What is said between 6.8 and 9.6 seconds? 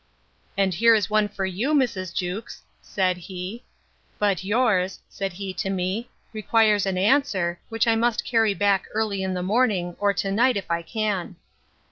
an answer, which I must carry back early in the